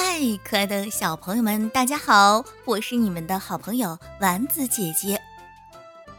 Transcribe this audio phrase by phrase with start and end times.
[0.00, 2.44] 嗨，可爱的小朋友们，大家好！
[2.64, 5.20] 我是你们的好朋友丸子姐姐。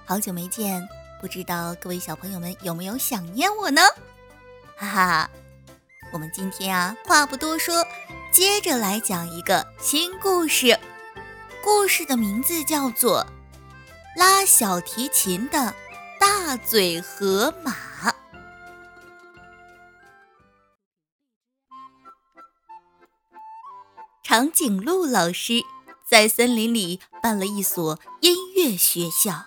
[0.04, 0.86] 好久没见，
[1.22, 3.82] 不知道各位小朋友们有没有想念我呢？
[4.76, 5.30] 哈哈，
[6.12, 7.88] 我们今天啊，话不多说，
[8.34, 10.78] 接着来讲一个新故事。
[11.64, 13.26] 故事的名字叫做
[14.20, 15.74] 《拉小提琴的
[16.20, 17.72] 大嘴河马》。
[24.30, 25.64] 长颈鹿老师
[26.08, 29.46] 在森林里办了一所音乐学校，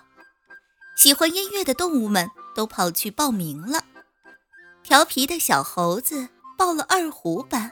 [0.97, 3.85] 喜欢音乐的动物们都跑去报名了。
[4.83, 6.27] 调皮的小猴子
[6.57, 7.71] 报了二胡班，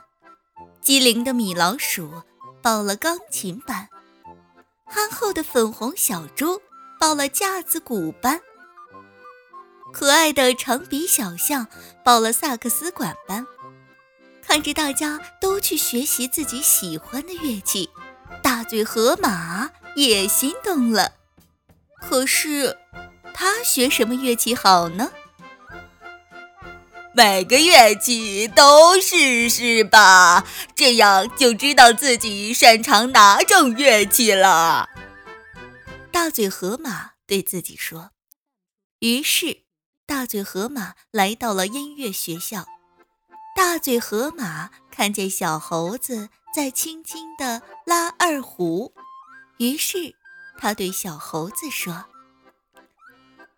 [0.79, 2.23] 机灵的米老鼠
[2.61, 3.89] 报了钢琴班，
[4.85, 6.61] 憨厚的粉红小猪
[6.97, 8.39] 报了架子鼓班，
[9.91, 11.67] 可爱的长鼻小象
[12.05, 13.45] 报了萨克斯管班。
[14.51, 17.89] 看着大家都去学习自己喜欢的乐器，
[18.43, 21.13] 大嘴河马也心动了。
[22.01, 22.77] 可是，
[23.33, 25.13] 他学什么乐器好呢？
[27.15, 34.89] 每个乐器都试试吧，这样就知道自己擅长哪种乐器了。
[36.11, 38.11] 大嘴河马对自己说。
[38.99, 39.61] 于是，
[40.05, 42.65] 大嘴河马来到了音乐学校。
[43.55, 48.93] 大嘴河马看见小猴子在轻轻地拉二胡，
[49.57, 50.15] 于是
[50.57, 52.05] 他对小猴子说：“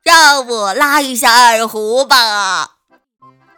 [0.04, 2.78] 让我拉一下二胡吧。”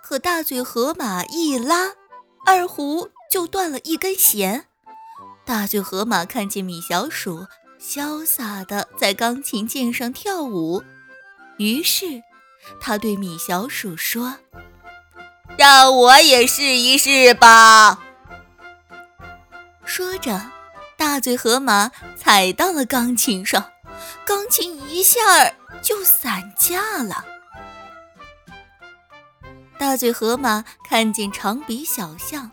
[0.04, 1.94] 可大嘴河马一拉，
[2.46, 4.68] 二胡就断了一根弦。
[5.46, 7.48] 大嘴河马看见米小鼠
[7.80, 10.84] 潇洒地在钢琴键上跳舞，
[11.58, 12.22] 于是
[12.80, 14.36] 他对米小鼠说。
[15.58, 18.00] 让我也试一试吧。
[19.86, 20.52] 说着，
[20.98, 23.72] 大嘴河马踩到了钢琴上，
[24.26, 25.20] 钢琴一下
[25.82, 27.24] 就散架了。
[29.78, 32.52] 大嘴河马看见长鼻小象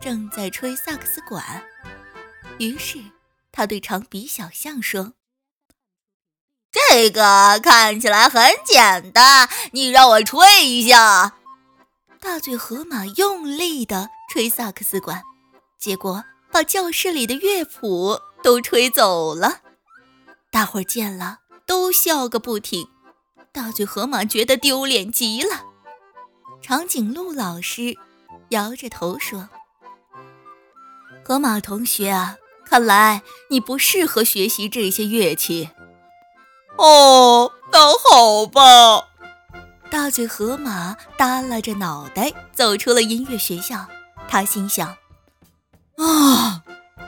[0.00, 1.62] 正在吹萨克斯管，
[2.58, 2.98] 于是
[3.52, 5.12] 他对长鼻小象说
[6.72, 11.34] ：“这个看起来很简单，你让我吹一下。”
[12.24, 15.22] 大嘴河马用力地吹萨克斯管，
[15.78, 19.60] 结果把教室里的乐谱都吹走了。
[20.50, 22.88] 大伙儿见了都笑个不停。
[23.52, 25.64] 大嘴河马觉得丢脸极了。
[26.62, 27.94] 长颈鹿老师
[28.48, 29.50] 摇着头说
[31.22, 35.68] ：“河马同学啊，看来你不适合学习这些乐器。”
[36.78, 39.10] 哦，那好吧。
[39.94, 43.88] 大嘴河马耷拉着脑袋走出了音乐学校，
[44.26, 44.88] 他心想
[45.98, 46.64] ：“啊，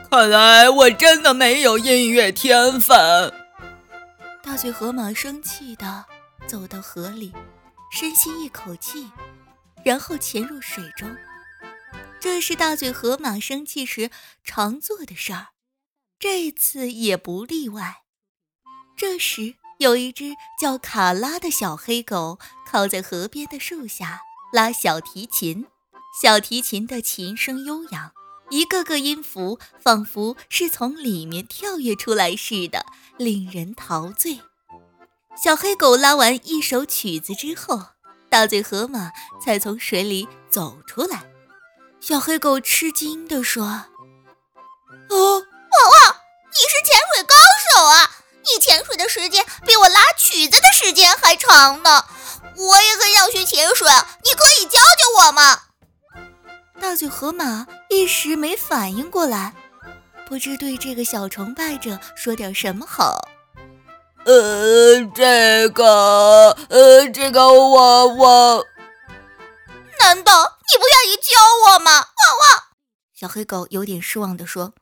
[0.09, 2.97] 看来我真的没有音乐天分。”
[4.41, 6.05] 大嘴河马生气地
[6.47, 7.33] 走到河里，
[7.91, 9.11] 深吸一口气，
[9.83, 11.13] 然后潜入水中。
[12.21, 14.09] 这是大嘴河马生气时
[14.45, 15.47] 常做的事儿，
[16.17, 18.03] 这次也不例外。
[18.95, 24.21] 这时，有一只叫卡拉的小黑狗靠在河边的树下
[24.51, 25.65] 拉小提琴，
[26.21, 28.11] 小提琴的琴声悠扬，
[28.49, 32.85] 一个个音符仿佛是从里面跳跃出来似的，
[33.17, 34.39] 令人陶醉。
[35.41, 37.79] 小黑狗拉完一首曲子之后，
[38.29, 41.29] 大嘴河马才从水里走出来。
[41.99, 43.85] 小黑狗吃惊地说
[45.09, 45.46] ：“哦，
[51.57, 52.05] 间还长呢，
[52.55, 53.89] 我也很想学潜水，
[54.23, 55.61] 你可以教教我吗？
[56.79, 59.55] 大嘴河马一时没反应过来，
[60.27, 63.27] 不知对这个小崇拜者说点什么好。
[64.25, 68.65] 呃，这个，呃，这个，我我，
[69.99, 71.91] 难道你不愿意教我吗？
[71.91, 72.63] 汪汪！
[73.19, 74.73] 小黑狗有点失望地说。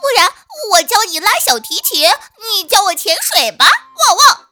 [0.00, 0.30] 不然
[0.72, 2.08] 我教你拉小提琴，
[2.52, 4.49] 你教我潜水吧，旺旺。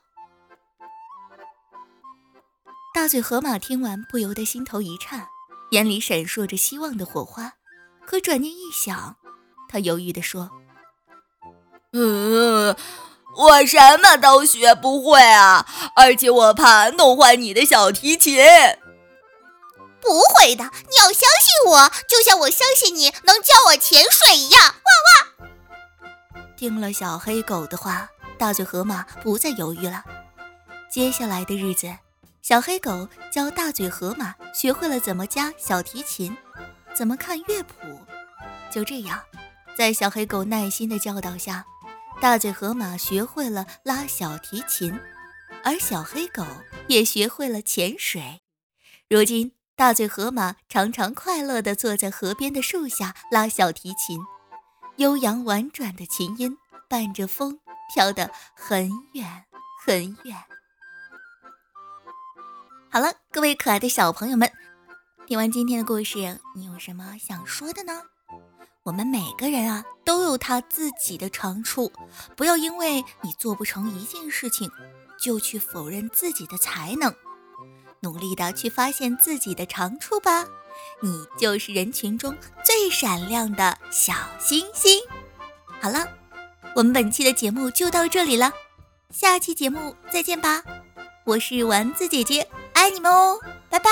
[2.98, 5.28] 大嘴河马听完不由得心头一颤，
[5.70, 7.52] 眼里闪烁着希望的火花。
[8.04, 9.14] 可转念一想，
[9.68, 10.50] 他犹豫地说
[11.94, 12.74] ：“嗯，
[13.36, 15.64] 我什么都学不会啊，
[15.94, 18.36] 而且我怕弄坏你的小提琴。”
[20.02, 25.48] 不会的，你要相信我，就像我相信你能教我潜水一样，哇哇。
[26.56, 30.02] 听了小黑狗的话，大嘴河马不再犹豫了。
[30.90, 31.96] 接下来的日子，
[32.48, 36.34] 小黑狗教大嘴河马学会了怎么夹小提琴，
[36.94, 37.74] 怎么看乐谱。
[38.72, 39.22] 就这样，
[39.76, 41.66] 在小黑狗耐心的教导下，
[42.22, 44.98] 大嘴河马学会了拉小提琴，
[45.62, 46.42] 而小黑狗
[46.86, 48.40] 也学会了潜水。
[49.10, 54.18] 如今，大嘴河马常常快乐地坐在河边的树下拉小提琴，
[54.96, 56.56] 悠扬婉转的琴音
[56.88, 57.60] 伴着风
[57.94, 59.44] 飘得很远
[59.84, 60.34] 很远。
[62.90, 64.50] 好了，各位可爱的小朋友们。
[65.26, 68.02] 听完今天的故事，你有什么想说的呢？
[68.82, 71.92] 我们每个人啊都有他自己的长处，
[72.34, 74.70] 不要因为你做不成一件事情，
[75.22, 77.14] 就去否认自己的才能，
[78.00, 80.46] 努力的去发现自己的长处吧，
[81.02, 85.02] 你就是人群中最闪亮的小星星。
[85.78, 86.08] 好了，
[86.74, 88.50] 我们本期的节目就到这里了，
[89.10, 90.64] 下期节目再见吧，
[91.26, 93.90] 我是丸子姐姐，爱你们哦，拜拜。